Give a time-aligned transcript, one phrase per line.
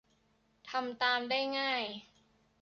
[0.69, 1.83] ทำตามได้ง่าย